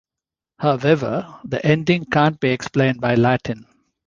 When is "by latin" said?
3.01-3.67